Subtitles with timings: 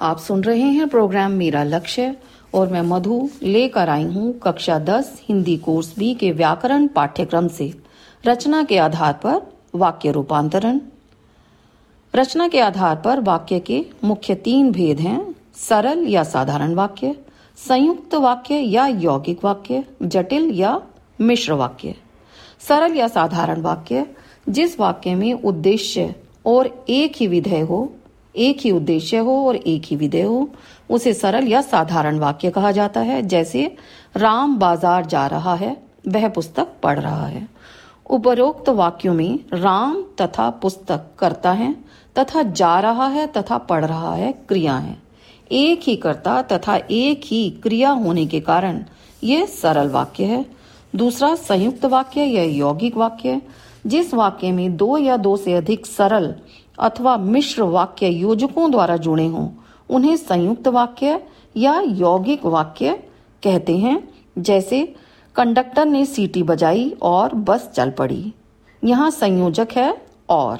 [0.00, 2.16] आप सुन रहे हैं प्रोग्राम मेरा लक्ष्य
[2.54, 7.72] और मैं मधु लेकर आई हूँ कक्षा 10 हिंदी कोर्स बी के व्याकरण पाठ्यक्रम से।
[8.26, 9.40] रचना के आधार पर
[9.74, 10.80] वाक्य रूपांतरण।
[12.14, 17.14] रचना के आधार पर वाक्य के मुख्य तीन भेद हैं, सरल या साधारण वाक्य,
[17.58, 20.80] संयुक्त वाक्य या यौगिक वाक्य, जटिल या
[21.20, 21.94] मिश्र वाक्य।
[22.68, 24.06] सरल या साधारण वाक्य,
[24.48, 26.14] जिस वाक्य में उद्देश्य
[26.46, 27.92] और एक ही विधेय हो
[28.36, 30.50] एक ही उद्देश्य हो और एक ही विधेय हो।
[30.90, 33.76] उसे सरल या साधारण वाक्य कहा जाता है, जैसे,
[34.16, 35.76] राम बाज़ार जा रहा है,
[36.08, 37.48] वह पुस्तक पढ़ रहा है।
[38.10, 41.76] उपरोक्त वाक्यों में राम तथा पुस्तक करता है,
[42.18, 44.96] तथा जा रहा है, तथा पढ़ रहा है, क्रिया है।
[45.52, 48.84] एक ही कर्ता तथा एक ही क्रिया होने के कारण
[49.24, 50.46] यह सरल वाक्य है।
[50.96, 53.42] दूसरा संयुक्त वाक्य या यौगिक वाक्य
[53.86, 56.34] जिस वाक्य में दो या दो से अधिक सरल
[56.78, 59.48] अथवा मिश्र वाक्य योजकों द्वारा जुड़े हों,
[59.90, 61.22] उन्हें संयुक्त वाक्य
[61.56, 62.92] या यौगिक वाक्य
[63.44, 64.94] कहते हैं, जैसे,
[65.34, 68.34] कंडक्टर ने सीटी बजाई और बस चल पड़ी।
[68.84, 70.58] यहाँ संयोजक है और।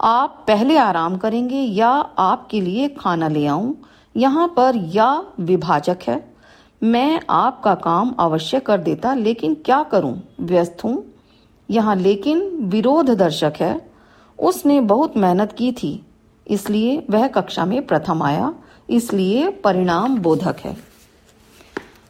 [0.00, 3.76] आप पहले आराम करेंगे या आपके लिए खाना ले आऊँ?
[4.16, 6.34] यहाँ पर या विभाजक है।
[6.82, 10.22] मैं आपका काम अवश्य कर देता, लेकिन क्या करूँ?
[10.40, 11.15] व्यस्त हूँ।
[11.68, 13.90] यहाँ लेकिन विरोध दर्शक है।
[14.38, 16.02] उसने बहुत मेहनत की थी,
[16.46, 18.54] इसलिए वह कक्षा में प्रथम आया,
[18.90, 20.76] इसलिए परिणाम बोधक है।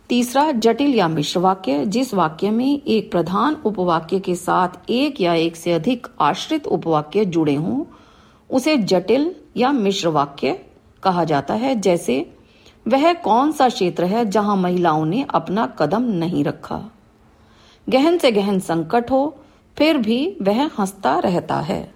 [0.09, 5.35] तीसरा, जटिल या मिश्र वाक्य, जिस वाक्य में एक प्रधान उपवाक्य के साथ एक या
[5.35, 7.85] एक से अधिक आश्रित उपवाक्य जुड़े हों,
[8.51, 10.59] उसे जटिल या मिश्र वाक्य
[11.03, 12.33] कहा जाता है, जैसे,
[12.89, 16.83] वह कौन सा क्षेत्र है जहाँ महिलाओं ने अपना कदम नहीं रखा?
[17.89, 19.37] गहन से गहन संकट हो
[19.79, 21.96] फिर भी वह हंसता रहता है।